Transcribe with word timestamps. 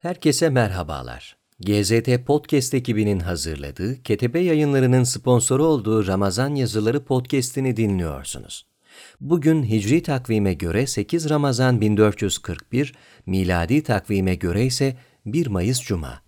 Herkese 0.00 0.48
merhabalar. 0.48 1.36
GZT 1.60 2.26
Podcast 2.26 2.74
ekibinin 2.74 3.20
hazırladığı, 3.20 4.02
Ketebe 4.02 4.40
yayınlarının 4.40 5.04
sponsoru 5.04 5.64
olduğu 5.64 6.06
Ramazan 6.06 6.54
Yazıları 6.54 7.04
Podcast'ini 7.04 7.76
dinliyorsunuz. 7.76 8.66
Bugün 9.20 9.62
Hicri 9.62 10.02
takvime 10.02 10.54
göre 10.54 10.86
8 10.86 11.30
Ramazan 11.30 11.80
1441, 11.80 12.94
miladi 13.26 13.82
takvime 13.82 14.34
göre 14.34 14.66
ise 14.66 14.96
1 15.26 15.46
Mayıs 15.46 15.80
Cuma. 15.80 16.22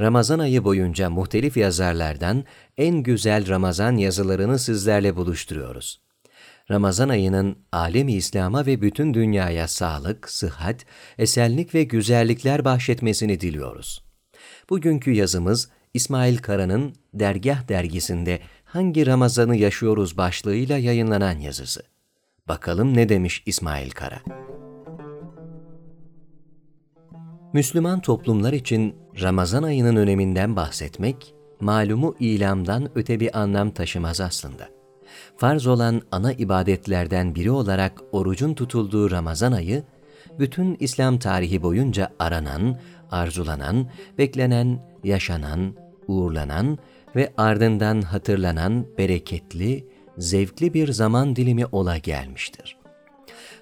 Ramazan 0.00 0.38
ayı 0.38 0.64
boyunca 0.64 1.10
muhtelif 1.10 1.56
yazarlardan 1.56 2.44
en 2.76 3.02
güzel 3.02 3.48
Ramazan 3.48 3.96
yazılarını 3.96 4.58
sizlerle 4.58 5.16
buluşturuyoruz. 5.16 6.00
Ramazan 6.70 7.08
ayının 7.08 7.56
alemi 7.72 8.12
İslam'a 8.12 8.66
ve 8.66 8.82
bütün 8.82 9.14
dünyaya 9.14 9.68
sağlık, 9.68 10.30
sıhhat, 10.30 10.86
esenlik 11.18 11.74
ve 11.74 11.84
güzellikler 11.84 12.64
bahşetmesini 12.64 13.40
diliyoruz. 13.40 14.04
Bugünkü 14.70 15.10
yazımız 15.10 15.68
İsmail 15.94 16.36
Kara'nın 16.38 16.94
Dergah 17.14 17.68
dergisinde 17.68 18.40
Hangi 18.64 19.06
Ramazanı 19.06 19.56
Yaşıyoruz 19.56 20.16
başlığıyla 20.16 20.78
yayınlanan 20.78 21.38
yazısı. 21.38 21.82
Bakalım 22.48 22.96
ne 22.96 23.08
demiş 23.08 23.42
İsmail 23.46 23.90
Kara? 23.90 24.18
Müslüman 27.52 28.00
toplumlar 28.00 28.52
için 28.52 28.94
Ramazan 29.20 29.62
ayının 29.62 29.96
öneminden 29.96 30.56
bahsetmek, 30.56 31.34
malumu 31.60 32.16
ilamdan 32.20 32.90
öte 32.94 33.20
bir 33.20 33.40
anlam 33.40 33.70
taşımaz 33.70 34.20
aslında 34.20 34.77
farz 35.36 35.66
olan 35.66 36.02
ana 36.12 36.32
ibadetlerden 36.32 37.34
biri 37.34 37.50
olarak 37.50 38.02
orucun 38.12 38.54
tutulduğu 38.54 39.10
Ramazan 39.10 39.52
ayı, 39.52 39.82
bütün 40.38 40.76
İslam 40.80 41.18
tarihi 41.18 41.62
boyunca 41.62 42.10
aranan, 42.18 42.76
arzulanan, 43.10 43.86
beklenen, 44.18 44.82
yaşanan, 45.04 45.74
uğurlanan 46.08 46.78
ve 47.16 47.32
ardından 47.36 48.02
hatırlanan 48.02 48.86
bereketli, 48.98 49.86
zevkli 50.18 50.74
bir 50.74 50.92
zaman 50.92 51.36
dilimi 51.36 51.66
ola 51.66 51.98
gelmiştir. 51.98 52.76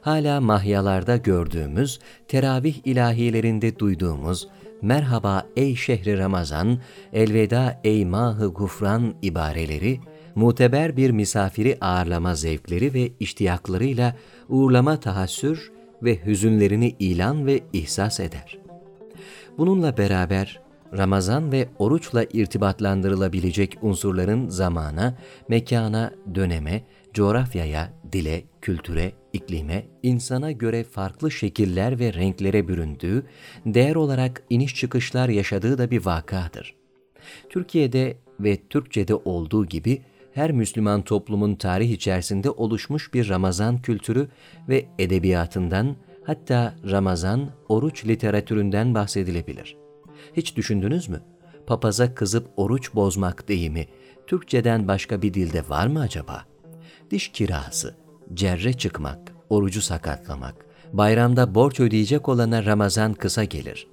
Hala 0.01 0.41
mahyalarda 0.41 1.17
gördüğümüz, 1.17 1.99
teravih 2.29 2.75
ilahilerinde 2.85 3.79
duyduğumuz, 3.79 4.49
merhaba 4.83 5.47
ey 5.57 5.77
şehri 5.77 6.19
Ramazan, 6.19 6.79
elveda 7.13 7.81
ey 7.85 8.05
mahı 8.05 8.47
gufran 8.47 9.15
ibareleri, 9.23 10.01
muteber 10.37 10.97
bir 10.97 11.11
misafiri 11.11 11.79
ağırlama 11.81 12.35
zevkleri 12.35 12.95
ve 12.95 13.13
iştiyaklarıyla 13.21 14.17
uğurlama 14.49 15.01
tahassür 15.01 15.73
ve 16.03 16.27
hüzünlerini 16.27 16.97
ilan 16.99 17.47
ve 17.47 17.61
ihsas 17.73 18.21
eder. 18.21 18.59
Bununla 19.59 19.97
beraber 19.97 20.61
Ramazan 20.97 21.53
ve 21.53 21.69
oruçla 21.79 22.25
irtibatlandırılabilecek 22.33 23.79
unsurların 23.83 24.49
zamana, 24.49 25.15
mekana, 25.49 26.13
döneme, 26.35 26.83
coğrafyaya, 27.15 27.93
dile, 28.13 28.43
kültüre, 28.63 29.13
iklime, 29.33 29.87
insana 30.03 30.53
göre 30.53 30.85
farklı 30.85 31.31
şekiller 31.31 31.99
ve 31.99 32.13
renklere 32.13 32.69
büründüğü, 32.69 33.27
değer 33.67 33.95
olarak 33.95 34.43
iniş 34.51 34.75
çıkışlar 34.75 35.29
yaşadığı 35.29 35.79
da 35.79 35.91
bir 35.91 36.07
vakadır. 36.07 36.75
Türkiye'de 37.49 38.17
ve 38.41 38.57
Türkçe'de 38.71 39.15
olduğu 39.15 39.67
gibi 39.67 40.03
her 40.37 40.53
Müslüman 40.53 41.03
toplumun 41.03 41.55
tarih 41.55 41.91
içerisinde 41.91 42.51
oluşmuş 42.51 43.15
bir 43.15 43.29
Ramazan 43.29 43.83
kültürü 43.83 44.29
ve 44.69 44.87
edebiyatından 44.99 45.97
hatta 46.25 46.75
Ramazan 46.91 47.51
oruç 47.69 48.07
literatüründen 48.07 48.95
bahsedilebilir. 48.95 49.77
Hiç 50.37 50.57
düşündünüz 50.57 51.09
mü? 51.09 51.21
Papaza 51.67 52.15
kızıp 52.15 52.49
oruç 52.57 52.95
bozmak 52.95 53.49
deyimi 53.49 53.87
Türkçeden 54.27 54.89
başka 54.89 55.23
bir 55.23 55.35
dilde 55.35 55.69
var 55.69 55.87
mı 55.87 56.01
acaba? 56.01 56.45
Diş 57.11 57.29
kirası, 57.29 57.95
cerre 58.35 58.73
çıkmak, 58.73 59.33
orucu 59.51 59.83
sakatlamak, 59.83 60.67
bayramda 60.93 61.55
borç 61.55 61.81
ödeyecek 61.81 62.29
olana 62.29 62.65
Ramazan 62.65 63.15
kısa 63.15 63.45
gelir. 63.45 63.87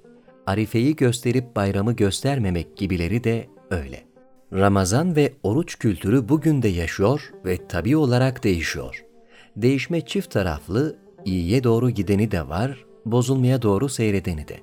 Arifeyi 0.46 0.96
gösterip 0.96 1.56
bayramı 1.56 1.92
göstermemek 1.92 2.76
gibileri 2.76 3.24
de 3.24 3.48
öyle.'' 3.70 4.13
Ramazan 4.54 5.16
ve 5.16 5.32
oruç 5.42 5.78
kültürü 5.78 6.28
bugün 6.28 6.62
de 6.62 6.68
yaşıyor 6.68 7.32
ve 7.44 7.68
tabi 7.68 7.96
olarak 7.96 8.44
değişiyor. 8.44 9.04
Değişme 9.56 10.00
çift 10.00 10.30
taraflı, 10.30 10.96
iyiye 11.24 11.64
doğru 11.64 11.90
gideni 11.90 12.30
de 12.30 12.48
var, 12.48 12.84
bozulmaya 13.06 13.62
doğru 13.62 13.88
seyredeni 13.88 14.48
de. 14.48 14.60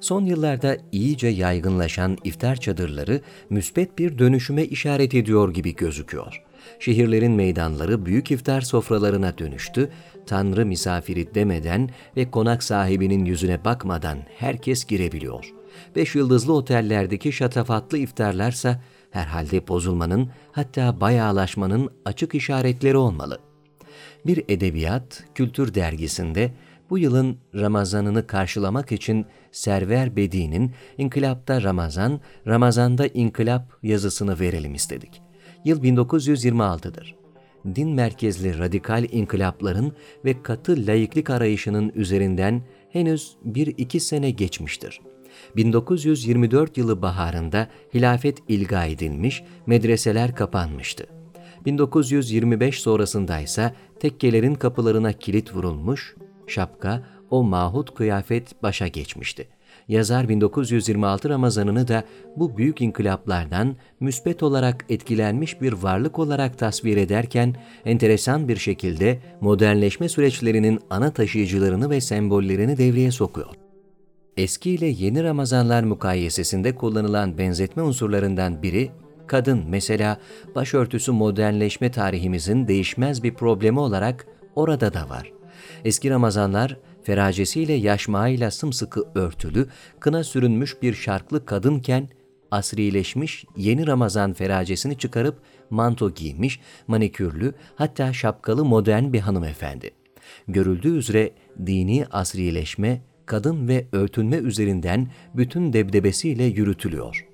Son 0.00 0.24
yıllarda 0.24 0.76
iyice 0.92 1.28
yaygınlaşan 1.28 2.18
iftar 2.24 2.56
çadırları 2.56 3.20
müspet 3.50 3.98
bir 3.98 4.18
dönüşüme 4.18 4.64
işaret 4.64 5.14
ediyor 5.14 5.54
gibi 5.54 5.76
gözüküyor. 5.76 6.42
Şehirlerin 6.78 7.32
meydanları 7.32 8.06
büyük 8.06 8.30
iftar 8.30 8.60
sofralarına 8.60 9.38
dönüştü, 9.38 9.90
tanrı 10.26 10.66
misafiri 10.66 11.34
demeden 11.34 11.90
ve 12.16 12.30
konak 12.30 12.62
sahibinin 12.62 13.24
yüzüne 13.24 13.64
bakmadan 13.64 14.18
herkes 14.38 14.84
girebiliyor. 14.84 15.52
Beş 15.96 16.14
yıldızlı 16.14 16.52
otellerdeki 16.52 17.32
şatafatlı 17.32 17.98
iftarlarsa 17.98 18.80
herhalde 19.14 19.68
bozulmanın 19.68 20.30
hatta 20.52 21.00
bayağılaşmanın 21.00 21.90
açık 22.04 22.34
işaretleri 22.34 22.96
olmalı. 22.96 23.38
Bir 24.26 24.44
edebiyat, 24.48 25.24
kültür 25.34 25.74
dergisinde 25.74 26.52
bu 26.90 26.98
yılın 26.98 27.38
Ramazanını 27.54 28.26
karşılamak 28.26 28.92
için 28.92 29.26
Server 29.52 30.16
Bedi'nin 30.16 30.72
İnkılapta 30.98 31.62
Ramazan, 31.62 32.20
Ramazan'da 32.46 33.06
İnkılap 33.06 33.78
yazısını 33.82 34.40
verelim 34.40 34.74
istedik. 34.74 35.22
Yıl 35.64 35.82
1926'dır. 35.82 37.14
Din 37.74 37.88
merkezli 37.88 38.58
radikal 38.58 39.04
inkılapların 39.12 39.92
ve 40.24 40.42
katı 40.42 40.86
laiklik 40.86 41.30
arayışının 41.30 41.92
üzerinden 41.94 42.62
henüz 42.90 43.36
bir 43.44 43.66
iki 43.66 44.00
sene 44.00 44.30
geçmiştir. 44.30 45.00
1924 45.56 46.78
yılı 46.78 47.02
baharında 47.02 47.68
hilafet 47.94 48.38
ilga 48.48 48.84
edilmiş, 48.84 49.42
medreseler 49.66 50.34
kapanmıştı. 50.34 51.06
1925 51.66 52.80
sonrasında 52.80 53.40
ise 53.40 53.74
tekkelerin 54.00 54.54
kapılarına 54.54 55.12
kilit 55.12 55.54
vurulmuş, 55.54 56.16
şapka, 56.46 57.02
o 57.30 57.42
mahut 57.42 57.94
kıyafet 57.94 58.62
başa 58.62 58.86
geçmişti. 58.86 59.48
Yazar 59.88 60.28
1926 60.28 61.28
Ramazanını 61.28 61.88
da 61.88 62.04
bu 62.36 62.56
büyük 62.56 62.80
inkılaplardan 62.80 63.76
müspet 64.00 64.42
olarak 64.42 64.84
etkilenmiş 64.88 65.60
bir 65.60 65.72
varlık 65.72 66.18
olarak 66.18 66.58
tasvir 66.58 66.96
ederken 66.96 67.56
enteresan 67.84 68.48
bir 68.48 68.56
şekilde 68.56 69.20
modernleşme 69.40 70.08
süreçlerinin 70.08 70.80
ana 70.90 71.10
taşıyıcılarını 71.10 71.90
ve 71.90 72.00
sembollerini 72.00 72.78
devreye 72.78 73.10
sokuyor 73.10 73.63
eski 74.36 74.70
ile 74.70 74.86
yeni 74.86 75.24
Ramazanlar 75.24 75.82
mukayesesinde 75.82 76.74
kullanılan 76.74 77.38
benzetme 77.38 77.82
unsurlarından 77.82 78.62
biri 78.62 78.90
kadın. 79.26 79.64
Mesela 79.68 80.20
başörtüsü 80.54 81.12
modernleşme 81.12 81.90
tarihimizin 81.90 82.68
değişmez 82.68 83.22
bir 83.22 83.34
problemi 83.34 83.80
olarak 83.80 84.26
orada 84.54 84.94
da 84.94 85.08
var. 85.08 85.32
Eski 85.84 86.10
Ramazanlar 86.10 86.76
feracesiyle 87.02 87.72
yaşmağıyla 87.72 88.50
sımsıkı 88.50 89.04
örtülü, 89.14 89.68
kına 90.00 90.24
sürünmüş 90.24 90.82
bir 90.82 90.94
şarklı 90.94 91.46
kadınken 91.46 92.08
asrileşmiş 92.50 93.44
yeni 93.56 93.86
Ramazan 93.86 94.32
feracesini 94.32 94.98
çıkarıp 94.98 95.38
manto 95.70 96.14
giymiş, 96.14 96.60
manikürlü 96.86 97.54
hatta 97.76 98.12
şapkalı 98.12 98.64
modern 98.64 99.12
bir 99.12 99.20
hanımefendi. 99.20 99.90
Görüldüğü 100.48 100.96
üzere 100.96 101.30
dini 101.66 102.06
asrileşme 102.10 103.00
kadın 103.26 103.68
ve 103.68 103.86
örtünme 103.92 104.36
üzerinden 104.36 105.08
bütün 105.34 105.72
debdebesiyle 105.72 106.44
yürütülüyor. 106.44 107.26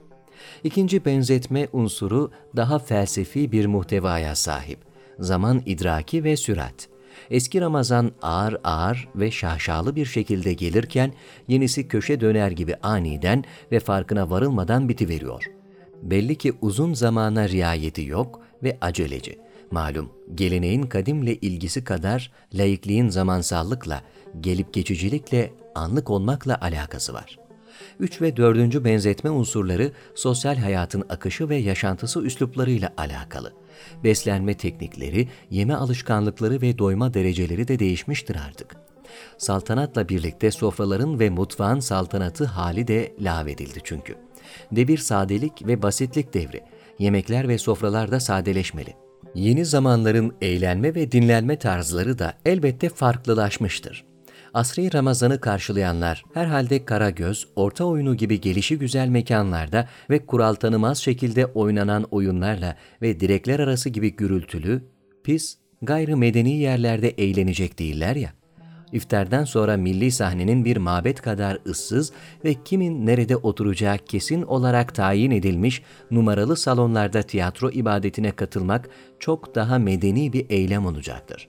İkinci 0.65 1.05
benzetme 1.05 1.69
unsuru 1.73 2.31
daha 2.57 2.79
felsefi 2.79 3.53
bir 3.53 3.67
muhtevaya 3.67 4.35
sahip. 4.35 4.79
Zaman 5.19 5.63
idraki 5.67 6.25
ve 6.25 6.37
sürat. 6.37 6.89
Eski 7.31 7.61
Ramazan 7.61 8.13
ağır 8.23 8.57
ağır 8.65 9.09
ve 9.17 9.31
şaşalı 9.31 9.97
bir 9.97 10.07
şekilde 10.07 10.53
gelirken 10.53 11.13
yenisi 11.49 11.89
köşe 11.89 12.21
döner 12.21 12.51
gibi 12.51 12.77
aniden 12.83 13.45
ve 13.73 13.81
farkına 13.81 14.31
varılmadan 14.31 14.89
bitiveriyor. 14.89 15.51
Belli 16.03 16.37
ki 16.37 16.53
uzun 16.61 16.95
zamana 16.95 17.49
riayeti 17.49 18.05
yok 18.05 18.41
ve 18.63 18.79
aceleci. 18.81 19.39
Malum 19.71 20.11
geleneğin 20.35 20.83
kadimle 20.83 21.35
ilgisi 21.35 21.85
kadar 21.85 22.33
laikliğin 22.55 23.09
zamansallıkla, 23.09 24.03
gelip 24.41 24.75
geçicilikle 24.75 25.53
anlık 25.75 26.11
olmakla 26.11 26.59
alakası 26.61 27.15
var. 27.15 27.39
Üç 28.01 28.23
ve 28.23 28.37
dördüncü 28.37 28.85
benzetme 28.85 29.31
unsurları 29.31 29.93
sosyal 30.15 30.57
hayatın 30.57 31.05
akışı 31.09 31.49
ve 31.49 31.57
yaşantısı 31.57 32.21
üsluplarıyla 32.21 32.93
alakalı. 32.97 33.53
Beslenme 34.05 34.55
teknikleri, 34.55 35.29
yeme 35.51 35.75
alışkanlıkları 35.75 36.61
ve 36.61 36.79
doyma 36.79 37.15
dereceleri 37.15 37.69
de 37.69 37.79
değişmiştir 37.79 38.37
artık. 38.47 38.77
Saltanatla 39.39 40.09
birlikte 40.09 40.51
sofraların 40.51 41.21
ve 41.21 41.31
mutfağın 41.31 41.81
saltanatı 41.81 42.45
hali 42.45 42.89
de 42.89 43.15
lağvedildi 43.21 43.79
çünkü. 43.85 44.15
Devir 44.73 44.99
sadelik 44.99 45.67
ve 45.67 45.83
basitlik 45.83 46.35
devri. 46.35 46.63
Yemekler 46.99 47.49
ve 47.49 47.59
sofralar 47.59 48.11
da 48.11 48.21
sadeleşmeli. 48.21 48.95
Yeni 49.35 49.65
zamanların 49.65 50.35
eğlenme 50.41 50.95
ve 50.95 51.13
dinlenme 51.13 51.59
tarzları 51.59 52.19
da 52.19 52.35
elbette 52.45 52.89
farklılaşmıştır. 52.89 54.10
Asri 54.55 54.93
Ramazan'ı 54.95 55.41
karşılayanlar 55.41 56.25
herhalde 56.35 56.85
Karagöz, 56.85 57.49
orta 57.57 57.85
oyunu 57.85 58.15
gibi 58.17 58.41
gelişi 58.41 58.79
güzel 58.79 59.09
mekanlarda 59.09 59.89
ve 60.11 60.27
kural 60.27 60.55
tanımaz 60.55 60.99
şekilde 60.99 61.47
oynanan 61.47 62.07
oyunlarla 62.11 62.77
ve 63.03 63.21
direkler 63.21 63.61
arası 63.61 63.89
gibi 63.89 64.17
gürültülü, 64.17 64.83
pis, 65.25 65.59
gayrı 65.83 66.17
medeni 66.17 66.57
yerlerde 66.57 67.09
eğlenecek 67.09 67.79
değiller 67.79 68.17
ya. 68.17 68.33
İftardan 68.93 69.45
sonra 69.45 69.77
milli 69.77 70.11
sahnenin 70.11 70.65
bir 70.65 70.77
mabet 70.77 71.23
kadar 71.23 71.59
ıssız 71.67 72.13
ve 72.45 72.55
kimin 72.65 73.07
nerede 73.07 73.37
oturacağı 73.37 73.99
kesin 73.99 74.43
olarak 74.43 74.95
tayin 74.95 75.31
edilmiş 75.31 75.83
numaralı 76.11 76.57
salonlarda 76.57 77.23
tiyatro 77.23 77.71
ibadetine 77.71 78.33
katılmak 78.33 78.89
çok 79.19 79.55
daha 79.55 79.79
medeni 79.79 80.33
bir 80.33 80.47
eylem 80.51 80.87
olacaktır. 80.87 81.49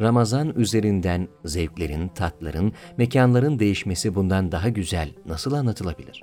Ramazan 0.00 0.54
üzerinden 0.56 1.28
zevklerin, 1.44 2.08
tatların, 2.08 2.72
mekanların 2.96 3.58
değişmesi 3.58 4.14
bundan 4.14 4.52
daha 4.52 4.68
güzel 4.68 5.10
nasıl 5.26 5.52
anlatılabilir? 5.52 6.22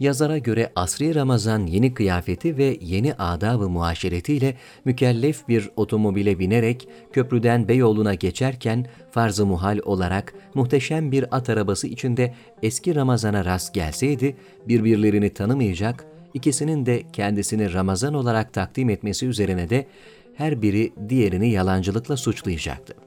Yazara 0.00 0.38
göre 0.38 0.72
asri 0.76 1.14
Ramazan 1.14 1.66
yeni 1.66 1.94
kıyafeti 1.94 2.56
ve 2.56 2.78
yeni 2.80 3.14
adab-ı 3.14 3.68
muaşeretiyle 3.68 4.54
mükellef 4.84 5.48
bir 5.48 5.70
otomobile 5.76 6.38
binerek 6.38 6.88
köprüden 7.12 7.68
Beyoğlu'na 7.68 8.14
geçerken 8.14 8.86
farz-ı 9.10 9.46
muhal 9.46 9.78
olarak 9.84 10.34
muhteşem 10.54 11.12
bir 11.12 11.36
at 11.36 11.50
arabası 11.50 11.86
içinde 11.86 12.34
eski 12.62 12.94
Ramazan'a 12.94 13.44
rast 13.44 13.74
gelseydi 13.74 14.36
birbirlerini 14.68 15.30
tanımayacak, 15.30 16.04
ikisinin 16.34 16.86
de 16.86 17.02
kendisini 17.12 17.72
Ramazan 17.72 18.14
olarak 18.14 18.52
takdim 18.52 18.90
etmesi 18.90 19.26
üzerine 19.26 19.70
de 19.70 19.86
her 20.34 20.62
biri 20.62 20.92
diğerini 21.08 21.50
yalancılıkla 21.50 22.16
suçlayacaktı. 22.16 23.03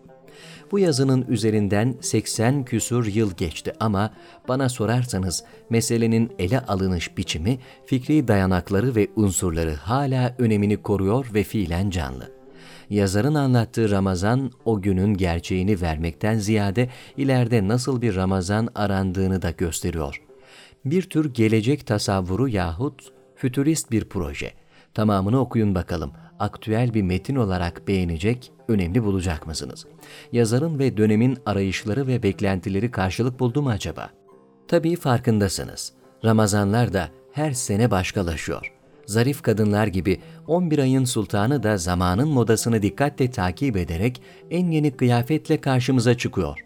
Bu 0.71 0.79
yazının 0.79 1.25
üzerinden 1.29 1.95
80 2.01 2.65
küsur 2.65 3.05
yıl 3.05 3.31
geçti 3.31 3.73
ama 3.79 4.13
bana 4.47 4.69
sorarsanız 4.69 5.43
meselenin 5.69 6.31
ele 6.39 6.59
alınış 6.59 7.17
biçimi, 7.17 7.59
fikri 7.85 8.27
dayanakları 8.27 8.95
ve 8.95 9.07
unsurları 9.15 9.73
hala 9.73 10.35
önemini 10.39 10.77
koruyor 10.77 11.25
ve 11.33 11.43
fiilen 11.43 11.89
canlı. 11.89 12.31
Yazarın 12.89 13.35
anlattığı 13.35 13.91
Ramazan 13.91 14.51
o 14.65 14.81
günün 14.81 15.13
gerçeğini 15.13 15.81
vermekten 15.81 16.37
ziyade 16.37 16.89
ileride 17.17 17.67
nasıl 17.67 18.01
bir 18.01 18.15
Ramazan 18.15 18.69
arandığını 18.75 19.41
da 19.41 19.51
gösteriyor. 19.51 20.21
Bir 20.85 21.01
tür 21.01 21.33
gelecek 21.33 21.87
tasavvuru 21.87 22.47
yahut 22.49 23.13
fütürist 23.35 23.91
bir 23.91 24.09
proje. 24.09 24.51
Tamamını 24.93 25.39
okuyun 25.39 25.75
bakalım. 25.75 26.11
Aktüel 26.39 26.93
bir 26.93 27.01
metin 27.01 27.35
olarak 27.35 27.87
beğenecek 27.87 28.51
önemli 28.67 29.03
bulacak 29.03 29.47
mısınız? 29.47 29.85
Yazarın 30.31 30.79
ve 30.79 30.97
dönemin 30.97 31.37
arayışları 31.45 32.07
ve 32.07 32.23
beklentileri 32.23 32.91
karşılık 32.91 33.39
buldu 33.39 33.61
mu 33.61 33.69
acaba? 33.69 34.09
Tabii 34.67 34.95
farkındasınız. 34.95 35.93
Ramazanlar 36.25 36.93
da 36.93 37.09
her 37.31 37.51
sene 37.51 37.91
başkalaşıyor. 37.91 38.73
Zarif 39.05 39.41
kadınlar 39.41 39.87
gibi 39.87 40.19
11 40.47 40.79
ayın 40.79 41.05
sultanı 41.05 41.63
da 41.63 41.77
zamanın 41.77 42.27
modasını 42.27 42.81
dikkatle 42.81 43.31
takip 43.31 43.77
ederek 43.77 44.21
en 44.51 44.71
yeni 44.71 44.91
kıyafetle 44.91 45.61
karşımıza 45.61 46.17
çıkıyor. 46.17 46.65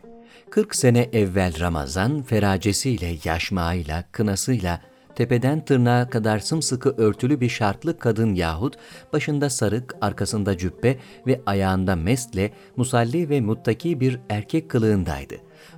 40 0.50 0.75
sene 0.75 1.09
evvel 1.13 1.59
Ramazan 1.59 2.21
feracesiyle, 2.21 3.15
yaşmağıyla, 3.24 4.03
kınasıyla, 4.12 4.81
tepeden 5.15 5.65
tırnağa 5.65 6.09
kadar 6.09 6.39
sımsıkı 6.39 6.89
örtülü 6.97 7.41
bir 7.41 7.49
şartlı 7.49 7.99
kadın 7.99 8.35
yahut 8.35 8.75
başında 9.13 9.49
sarık, 9.49 9.95
arkasında 10.01 10.57
cübbe 10.57 10.97
ve 11.27 11.41
ayağında 11.45 11.95
mesle, 11.95 12.51
musalli 12.75 13.29
ve 13.29 13.41
muttaki 13.41 13.99
bir 13.99 14.19
erkek 14.29 14.69
kılığındaydı. 14.69 15.35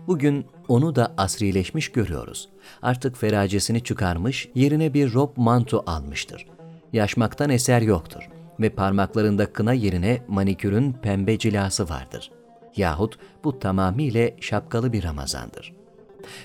Bugün 0.08 0.46
onu 0.68 0.96
da 0.96 1.14
asrileşmiş 1.18 1.92
görüyoruz. 1.92 2.50
Artık 2.82 3.18
feracesini 3.18 3.84
çıkarmış, 3.84 4.50
yerine 4.56 4.94
bir 4.94 5.14
rob 5.14 5.30
manto 5.36 5.84
almıştır. 5.88 6.46
Yaşmaktan 6.94 7.50
eser 7.50 7.82
yoktur 7.82 8.30
ve 8.60 8.70
parmaklarında 8.70 9.54
kına 9.54 9.74
yerine 9.74 10.22
manikürün 10.28 10.94
pembe 10.94 11.38
cilası 11.38 11.90
vardır. 11.90 12.32
Yahut 12.76 13.18
bu 13.44 13.60
tamamiyle 13.60 14.36
şapkalı 14.42 14.94
bir 14.94 15.04
Ramazandır. 15.04 15.74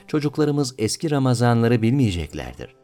Çocuklarımız 0.06 0.74
eski 0.78 1.10
Ramazanları 1.10 1.82
bilmeyeceklerdir 1.82 2.77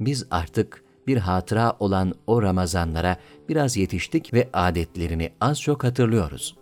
biz 0.00 0.26
artık 0.30 0.84
bir 1.06 1.16
hatıra 1.16 1.76
olan 1.80 2.14
o 2.26 2.42
Ramazanlara 2.42 3.16
biraz 3.48 3.76
yetiştik 3.76 4.34
ve 4.34 4.48
adetlerini 4.52 5.32
az 5.40 5.60
çok 5.60 5.84
hatırlıyoruz. 5.84 6.56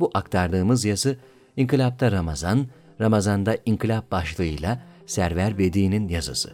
Bu 0.00 0.10
aktardığımız 0.14 0.84
yazı 0.84 1.16
İnkılapta 1.56 2.12
Ramazan, 2.12 2.66
Ramazan'da 3.00 3.56
İnkılap 3.66 4.10
başlığıyla 4.10 4.82
Server 5.06 5.58
Bedi'nin 5.58 6.08
yazısı. 6.08 6.52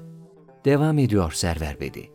Devam 0.64 0.98
ediyor 0.98 1.32
Server 1.32 1.80
Bedi. 1.80 2.10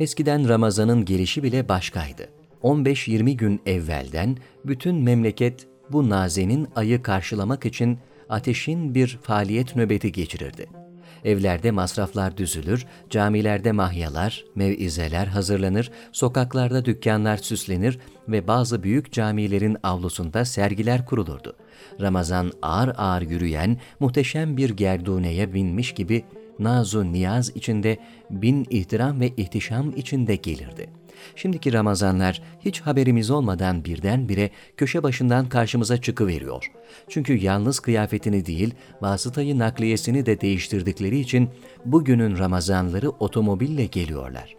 Eskiden 0.00 0.48
Ramazan'ın 0.48 1.04
gelişi 1.04 1.42
bile 1.42 1.68
başkaydı. 1.68 2.28
15-20 2.62 3.32
gün 3.32 3.60
evvelden 3.66 4.36
bütün 4.64 4.94
memleket 4.94 5.66
bu 5.92 6.10
nazenin 6.10 6.68
ayı 6.76 7.02
karşılamak 7.02 7.66
için 7.66 7.98
ateşin 8.28 8.94
bir 8.94 9.18
faaliyet 9.22 9.76
nöbeti 9.76 10.12
geçirirdi 10.12 10.83
evlerde 11.24 11.70
masraflar 11.70 12.36
düzülür, 12.36 12.86
camilerde 13.10 13.72
mahyalar, 13.72 14.44
mevizeler 14.54 15.26
hazırlanır, 15.26 15.90
sokaklarda 16.12 16.84
dükkanlar 16.84 17.36
süslenir 17.36 17.98
ve 18.28 18.48
bazı 18.48 18.82
büyük 18.82 19.12
camilerin 19.12 19.76
avlusunda 19.82 20.44
sergiler 20.44 21.06
kurulurdu. 21.06 21.56
Ramazan 22.00 22.52
ağır 22.62 22.94
ağır 22.98 23.22
yürüyen, 23.22 23.78
muhteşem 24.00 24.56
bir 24.56 24.70
gerduneye 24.70 25.54
binmiş 25.54 25.92
gibi 25.94 26.24
nazu 26.58 27.12
niyaz 27.12 27.56
içinde, 27.56 27.98
bin 28.30 28.66
ihtiram 28.70 29.20
ve 29.20 29.28
ihtişam 29.28 29.96
içinde 29.96 30.36
gelirdi.'' 30.36 31.03
Şimdiki 31.36 31.72
Ramazanlar 31.72 32.42
hiç 32.60 32.80
haberimiz 32.80 33.30
olmadan 33.30 33.84
birdenbire 33.84 34.50
köşe 34.76 35.02
başından 35.02 35.48
karşımıza 35.48 36.00
çıkıveriyor. 36.00 36.70
Çünkü 37.08 37.34
yalnız 37.34 37.80
kıyafetini 37.80 38.46
değil, 38.46 38.74
vasıtayı 39.00 39.58
nakliyesini 39.58 40.26
de 40.26 40.40
değiştirdikleri 40.40 41.18
için 41.18 41.50
bugünün 41.84 42.38
Ramazanları 42.38 43.10
otomobille 43.10 43.86
geliyorlar. 43.86 44.54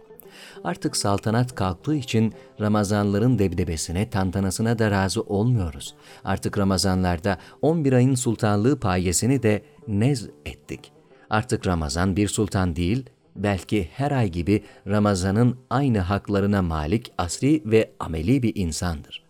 Artık 0.64 0.96
saltanat 0.96 1.54
kalktığı 1.54 1.94
için 1.94 2.34
Ramazanların 2.60 3.38
debdebesine, 3.38 4.10
tantanasına 4.10 4.78
da 4.78 4.90
razı 4.90 5.20
olmuyoruz. 5.20 5.94
Artık 6.24 6.58
Ramazanlarda 6.58 7.38
11 7.62 7.92
ayın 7.92 8.14
sultanlığı 8.14 8.80
payesini 8.80 9.42
de 9.42 9.62
nez 9.88 10.28
ettik. 10.46 10.92
Artık 11.30 11.66
Ramazan 11.66 12.16
bir 12.16 12.28
sultan 12.28 12.76
değil, 12.76 13.04
belki 13.36 13.88
her 13.92 14.10
ay 14.10 14.28
gibi 14.28 14.62
Ramazan'ın 14.86 15.58
aynı 15.70 15.98
haklarına 15.98 16.62
malik 16.62 17.12
asri 17.18 17.62
ve 17.64 17.92
ameli 18.00 18.42
bir 18.42 18.52
insandır. 18.54 19.26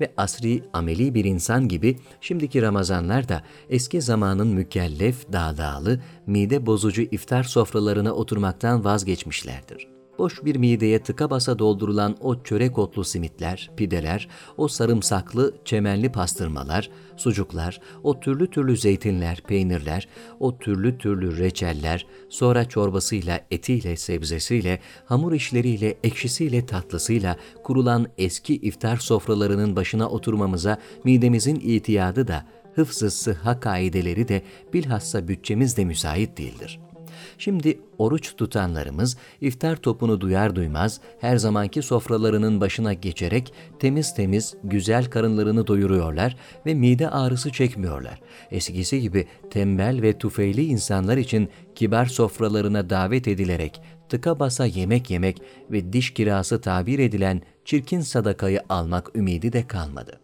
Ve 0.00 0.12
asri, 0.16 0.62
ameli 0.72 1.14
bir 1.14 1.24
insan 1.24 1.68
gibi 1.68 1.98
şimdiki 2.20 2.62
Ramazanlar 2.62 3.28
da 3.28 3.42
eski 3.70 4.00
zamanın 4.02 4.48
mükellef, 4.48 5.32
dağdağlı, 5.32 6.00
mide 6.26 6.66
bozucu 6.66 7.02
iftar 7.02 7.42
sofralarına 7.42 8.12
oturmaktan 8.12 8.84
vazgeçmişlerdir 8.84 9.93
boş 10.18 10.44
bir 10.44 10.56
mideye 10.56 11.02
tıka 11.02 11.30
basa 11.30 11.58
doldurulan 11.58 12.16
o 12.20 12.42
çörek 12.42 12.78
otlu 12.78 13.04
simitler, 13.04 13.70
pideler, 13.76 14.28
o 14.56 14.68
sarımsaklı, 14.68 15.54
çemenli 15.64 16.12
pastırmalar, 16.12 16.90
sucuklar, 17.16 17.80
o 18.02 18.20
türlü 18.20 18.50
türlü 18.50 18.76
zeytinler, 18.76 19.42
peynirler, 19.48 20.08
o 20.40 20.58
türlü 20.58 20.98
türlü 20.98 21.38
reçeller, 21.38 22.06
sonra 22.28 22.68
çorbasıyla, 22.68 23.40
etiyle, 23.50 23.96
sebzesiyle, 23.96 24.80
hamur 25.06 25.32
işleriyle, 25.32 25.94
ekşisiyle, 26.04 26.66
tatlısıyla 26.66 27.36
kurulan 27.64 28.06
eski 28.18 28.54
iftar 28.54 28.96
sofralarının 28.96 29.76
başına 29.76 30.08
oturmamıza 30.08 30.78
midemizin 31.04 31.60
itiyadı 31.60 32.28
da, 32.28 32.46
hıfzı 32.74 33.10
sıhha 33.10 33.60
kaideleri 33.60 34.28
de 34.28 34.42
bilhassa 34.72 35.28
bütçemiz 35.28 35.76
de 35.76 35.84
müsait 35.84 36.38
değildir.'' 36.38 36.93
Şimdi 37.38 37.78
oruç 37.98 38.36
tutanlarımız 38.36 39.16
iftar 39.40 39.76
topunu 39.76 40.20
duyar 40.20 40.56
duymaz 40.56 41.00
her 41.20 41.36
zamanki 41.36 41.82
sofralarının 41.82 42.60
başına 42.60 42.92
geçerek 42.92 43.52
temiz 43.78 44.14
temiz 44.14 44.54
güzel 44.64 45.04
karınlarını 45.04 45.66
doyuruyorlar 45.66 46.36
ve 46.66 46.74
mide 46.74 47.10
ağrısı 47.10 47.52
çekmiyorlar. 47.52 48.20
Eskisi 48.50 49.00
gibi 49.00 49.26
tembel 49.50 50.02
ve 50.02 50.18
tufeyli 50.18 50.64
insanlar 50.64 51.16
için 51.16 51.48
kibar 51.74 52.06
sofralarına 52.06 52.90
davet 52.90 53.28
edilerek 53.28 53.80
tıka 54.08 54.38
basa 54.38 54.66
yemek 54.66 55.10
yemek 55.10 55.42
ve 55.70 55.92
diş 55.92 56.14
kirası 56.14 56.60
tabir 56.60 56.98
edilen 56.98 57.42
çirkin 57.64 58.00
sadakayı 58.00 58.60
almak 58.68 59.16
ümidi 59.16 59.52
de 59.52 59.66
kalmadı. 59.66 60.23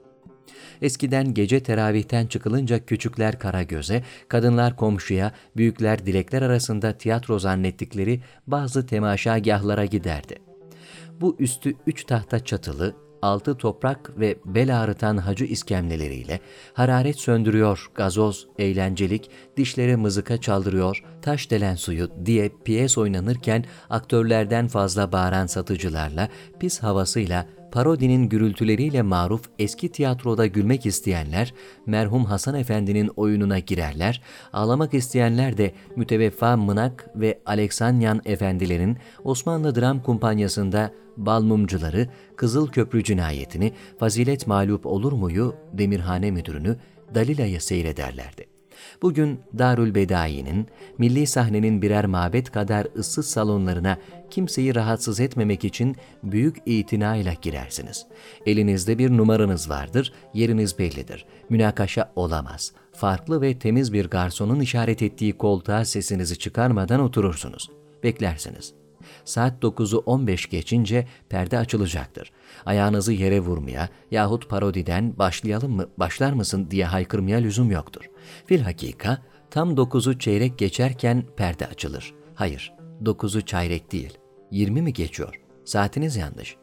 Eskiden 0.83 1.35
gece 1.35 1.63
teravihten 1.63 2.27
çıkılınca 2.27 2.85
küçükler 2.85 3.39
Karagöz'e, 3.39 4.03
kadınlar 4.29 4.77
komşuya, 4.77 5.33
büyükler 5.57 6.07
dilekler 6.07 6.43
arasında 6.43 6.93
tiyatro 6.99 7.39
zannettikleri 7.39 8.21
bazı 8.47 8.87
temaşagahlara 8.87 9.85
giderdi. 9.85 10.39
Bu 11.21 11.37
üstü 11.39 11.75
üç 11.87 12.05
tahta 12.05 12.45
çatılı, 12.45 12.95
altı 13.23 13.57
toprak 13.57 14.21
ve 14.21 14.37
bel 14.45 14.81
ağrıtan 14.83 15.17
hacı 15.17 15.45
iskemleleriyle 15.45 16.41
hararet 16.75 17.19
söndürüyor, 17.19 17.91
gazoz, 17.95 18.49
eğlencelik, 18.59 19.31
dişlere 19.57 19.97
mızıka 19.97 20.41
çaldırıyor, 20.41 21.05
taş 21.23 21.51
delen 21.51 21.75
suyu 21.75 22.11
diye 22.27 22.51
piyes 22.65 22.99
oynanırken 22.99 23.65
aktörlerden 23.91 24.69
fazla 24.69 25.13
bağıran 25.13 25.47
satıcılarla, 25.47 26.29
pis 26.61 26.79
havasıyla 26.83 27.47
parodinin 27.73 28.29
gürültüleriyle 28.29 29.03
maruf 29.03 29.43
eski 29.59 29.89
tiyatroda 29.89 30.47
gülmek 30.47 30.87
isteyenler, 30.87 31.55
merhum 31.87 32.25
Hasan 32.25 32.55
Efendi'nin 32.55 33.11
oyununa 33.17 33.59
girerler, 33.59 34.23
ağlamak 34.53 34.95
isteyenler 34.95 35.59
de 35.59 35.73
müteveffa 35.97 36.57
Mınak 36.57 37.11
ve 37.17 37.41
Aleksanyan 37.47 38.21
Efendilerin 38.25 38.99
Osmanlı 39.25 39.75
Dram 39.75 40.03
Kumpanyası'nda 40.03 40.93
Balmumcuları, 41.17 42.09
Kızıl 42.37 42.69
Köprü 42.69 43.05
cinayetini, 43.05 43.73
Fazilet 43.99 44.47
Mağlup 44.47 44.87
Olur 44.87 45.13
muyu, 45.13 45.55
Demirhane 45.73 46.31
Müdürünü, 46.31 46.77
Dalila'yı 47.15 47.61
seyrederlerdi. 47.61 48.60
Bugün 49.03 49.41
Darül 49.59 49.95
Bedai'nin, 49.95 50.67
milli 50.99 51.27
sahnenin 51.27 51.83
birer 51.83 52.07
mabet 52.07 52.51
kadar 52.51 52.87
ıssız 52.97 53.27
salonlarına 53.27 53.99
kimseyi 54.31 54.75
rahatsız 54.75 55.21
etmemek 55.21 55.65
için 55.65 55.97
büyük 56.23 56.57
itinayla 56.67 57.33
girersiniz. 57.43 58.07
Elinizde 58.47 58.99
bir 58.99 59.11
numaranız 59.11 59.71
vardır, 59.71 60.13
yeriniz 60.35 60.79
bellidir. 60.79 61.27
Münakaşa 61.49 62.13
olamaz. 62.17 62.73
Farklı 62.93 63.41
ve 63.41 63.59
temiz 63.59 63.93
bir 63.93 64.09
garsonun 64.09 64.61
işaret 64.61 65.03
ettiği 65.03 65.33
koltuğa 65.33 65.85
sesinizi 65.85 66.39
çıkarmadan 66.39 67.01
oturursunuz. 67.01 67.71
Beklersiniz. 68.03 68.80
Saat 69.31 69.63
9'u 69.63 69.99
15 69.99 70.49
geçince 70.49 71.07
perde 71.29 71.59
açılacaktır. 71.59 72.33
Ayağınızı 72.67 73.13
yere 73.13 73.41
vurmaya 73.41 73.89
yahut 74.11 74.49
parodiden 74.49 75.19
başlayalım 75.19 75.73
mı, 75.73 75.89
başlar 75.97 76.33
mısın 76.33 76.69
diye 76.71 76.85
haykırmaya 76.85 77.39
lüzum 77.39 77.71
yoktur. 77.71 78.11
Filhakika 78.47 79.19
tam 79.51 79.75
9'u 79.75 80.19
çeyrek 80.19 80.59
geçerken 80.59 81.25
perde 81.37 81.67
açılır. 81.67 82.15
Hayır, 82.35 82.73
9'u 83.03 83.41
çeyrek 83.41 83.93
değil. 83.93 84.19
20 84.51 84.83
mi 84.83 84.93
geçiyor? 84.93 85.41
Saatiniz 85.65 86.17
yanlış. 86.17 86.57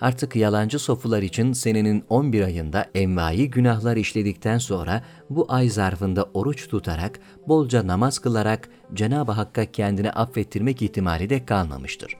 Artık 0.00 0.36
yalancı 0.36 0.78
sofular 0.78 1.22
için 1.22 1.52
senenin 1.52 2.04
11 2.08 2.42
ayında 2.42 2.86
envai 2.94 3.50
günahlar 3.50 3.96
işledikten 3.96 4.58
sonra 4.58 5.02
bu 5.30 5.46
ay 5.48 5.68
zarfında 5.68 6.24
oruç 6.34 6.68
tutarak, 6.68 7.20
bolca 7.48 7.86
namaz 7.86 8.18
kılarak 8.18 8.68
Cenab-ı 8.94 9.32
Hakk'a 9.32 9.64
kendini 9.64 10.10
affettirmek 10.10 10.82
ihtimali 10.82 11.30
de 11.30 11.44
kalmamıştır. 11.44 12.16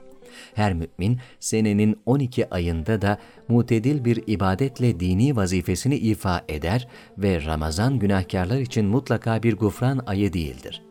Her 0.55 0.75
mümin 0.75 1.19
senenin 1.41 2.01
12 2.07 2.51
ayında 2.51 3.03
da 3.03 3.19
mutedil 3.49 4.05
bir 4.05 4.23
ibadetle 4.27 5.01
dini 5.01 5.37
vazifesini 5.37 5.97
ifa 5.97 6.45
eder 6.49 6.89
ve 7.19 7.45
Ramazan 7.45 7.99
günahkarlar 7.99 8.59
için 8.59 8.87
mutlaka 8.87 9.43
bir 9.43 9.57
gufran 9.57 10.01
ayı 10.07 10.33
değildir. 10.33 10.83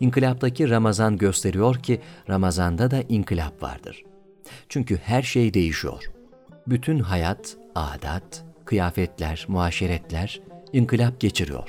İnkılaptaki 0.00 0.70
Ramazan 0.70 1.16
gösteriyor 1.16 1.74
ki 1.76 2.00
Ramazanda 2.28 2.90
da 2.90 3.02
inkılap 3.08 3.62
vardır.'' 3.62 4.13
Çünkü 4.68 4.96
her 4.96 5.22
şey 5.22 5.54
değişiyor. 5.54 6.04
Bütün 6.66 6.98
hayat, 6.98 7.56
adat, 7.74 8.44
kıyafetler, 8.64 9.44
muaşeretler 9.48 10.40
inkılap 10.72 11.20
geçiriyor. 11.20 11.68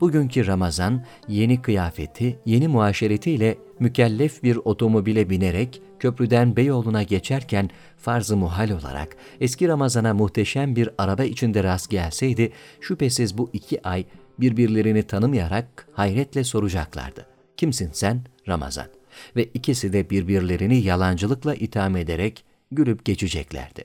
Bugünkü 0.00 0.46
Ramazan 0.46 1.04
yeni 1.28 1.62
kıyafeti, 1.62 2.38
yeni 2.46 2.68
muaşeretiyle 2.68 3.58
mükellef 3.80 4.42
bir 4.42 4.56
otomobile 4.56 5.30
binerek 5.30 5.82
köprüden 5.98 6.56
Beyoğlu'na 6.56 7.02
geçerken 7.02 7.70
farz-ı 7.96 8.36
muhal 8.36 8.70
olarak 8.70 9.16
eski 9.40 9.68
Ramazan'a 9.68 10.14
muhteşem 10.14 10.76
bir 10.76 10.90
araba 10.98 11.24
içinde 11.24 11.64
rast 11.64 11.90
gelseydi 11.90 12.52
şüphesiz 12.80 13.38
bu 13.38 13.50
iki 13.52 13.88
ay 13.88 14.04
birbirlerini 14.40 15.02
tanımayarak 15.02 15.88
hayretle 15.92 16.44
soracaklardı. 16.44 17.26
Kimsin 17.56 17.90
sen? 17.92 18.20
Ramazan 18.48 18.95
ve 19.36 19.44
ikisi 19.44 19.92
de 19.92 20.10
birbirlerini 20.10 20.82
yalancılıkla 20.82 21.54
itham 21.54 21.96
ederek 21.96 22.44
gülüp 22.70 23.04
geçeceklerdi. 23.04 23.84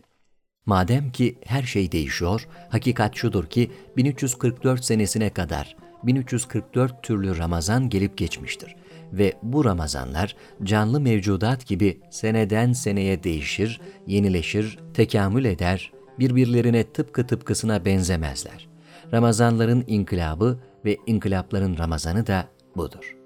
Madem 0.66 1.12
ki 1.12 1.38
her 1.46 1.64
şey 1.64 1.92
değişiyor, 1.92 2.48
hakikat 2.70 3.16
şudur 3.16 3.46
ki 3.46 3.72
1344 3.98 4.86
senesine 4.86 5.30
kadar 5.30 5.76
1344 6.04 7.04
türlü 7.04 7.38
Ramazan 7.38 7.90
gelip 7.90 8.18
geçmiştir 8.18 8.76
ve 9.14 9.34
bu 9.44 9.66
Ramazanlar 9.66 10.36
canlı 10.64 11.02
mevcudat 11.02 11.68
gibi 11.68 12.02
seneden 12.10 12.74
seneye 12.74 13.24
değişir, 13.24 13.82
yenileşir, 14.08 14.80
tekamül 14.94 15.46
eder, 15.46 15.92
birbirlerine 16.20 16.84
tıpkı 16.84 17.28
tıpkısına 17.28 17.86
benzemezler. 17.86 18.70
Ramazanların 19.14 19.84
inkılabı 19.88 20.60
ve 20.86 20.98
inkılapların 21.06 21.78
Ramazanı 21.78 22.28
da 22.28 22.48
budur. 22.76 23.18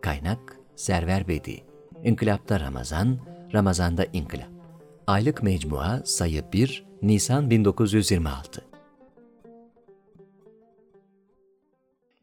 Kaynak 0.00 0.55
Server 0.76 1.28
Bedi, 1.28 1.64
İnkılapta 2.04 2.60
Ramazan, 2.60 3.18
Ramazanda 3.54 4.06
İnkılap. 4.12 4.48
Aylık 5.06 5.42
Mecmua 5.42 6.02
Sayı 6.04 6.42
1, 6.52 6.84
Nisan 7.02 7.50
1926 7.50 8.64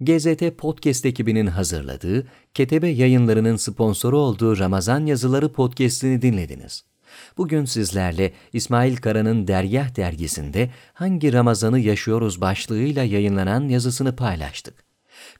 GZT 0.02 0.58
Podcast 0.58 1.06
ekibinin 1.06 1.48
hazırladığı, 1.48 2.28
Ketebe 2.54 2.88
yayınlarının 2.88 3.56
sponsoru 3.56 4.18
olduğu 4.18 4.60
Ramazan 4.60 5.06
Yazıları 5.06 5.54
Podcast'ini 5.54 6.22
dinlediniz. 6.22 6.84
Bugün 7.38 7.66
sizlerle 7.66 8.34
İsmail 8.54 8.96
Kara'nın 8.96 9.48
Dergah 9.48 9.96
dergisinde 9.96 10.72
Hangi 10.94 11.34
Ramazanı 11.34 11.80
Yaşıyoruz 11.80 12.42
başlığıyla 12.42 13.04
yayınlanan 13.04 13.68
yazısını 13.68 14.16
paylaştık. 14.16 14.84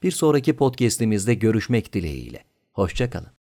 Bir 0.04 0.12
sonraki 0.12 0.56
podcast'imizde 0.56 1.34
görüşmek 1.34 1.94
dileğiyle. 1.94 2.53
Hoşçakalın. 2.74 3.38